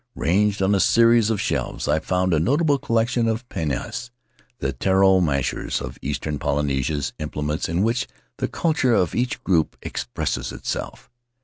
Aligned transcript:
Ranged 0.15 0.63
on 0.63 0.73
a 0.73 0.79
series 0.79 1.29
of 1.29 1.39
shelves, 1.39 1.87
I 1.87 1.99
found 1.99 2.33
a 2.33 2.39
notable 2.39 2.79
collection 2.79 3.27
of 3.27 3.47
penus— 3.49 4.09
the 4.59 4.73
taro 4.73 5.19
mashers 5.21 5.79
of 5.79 5.99
eastern 6.01 6.39
Polynesia, 6.39 7.03
implements 7.19 7.69
in 7.69 7.83
which 7.83 8.07
the 8.37 8.47
culture 8.47 8.95
of 8.95 9.13
each 9.13 9.43
group 9.43 9.77
expresses 9.83 10.51
itself. 10.51 11.11